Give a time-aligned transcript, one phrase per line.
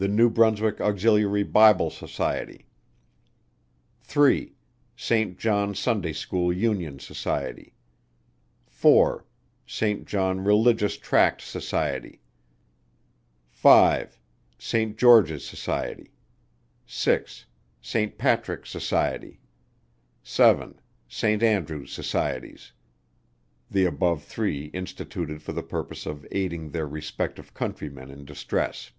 [0.00, 2.66] The New Brunswick Auxiliary Bible Society.
[4.02, 4.54] 3.
[4.94, 7.74] Saint John Sunday School Union Society.
[8.68, 9.26] 4.
[9.66, 12.20] Saint John Religious Tract Society.
[13.50, 14.20] 5.
[14.56, 15.68] Saint George's}
[16.86, 17.46] 6.
[17.82, 19.38] Saint Patrick's Societies.}
[20.22, 20.74] Societies.
[20.78, 20.80] 7.
[21.08, 21.98] Saint Andrew's}
[24.84, 28.92] Instituted for the purpose of aiding their respective countrymen in distress.